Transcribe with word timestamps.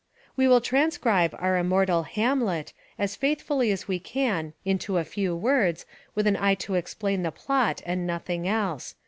We 0.35 0.47
will 0.47 0.61
transcribe 0.61 1.35
our 1.37 1.59
immortal 1.59 2.01
Hamlet 2.01 2.73
as 2.97 3.15
faithfully 3.15 3.71
as 3.71 3.87
we 3.87 3.99
can 3.99 4.53
into 4.65 4.97
a 4.97 5.03
few 5.05 5.35
words 5.35 5.85
with 6.15 6.25
an 6.25 6.37
eye 6.37 6.55
to 6.55 6.73
explain 6.73 7.21
the 7.21 7.29
plot 7.31 7.83
and 7.85 8.07
nothing 8.07 8.47
else. 8.47 8.95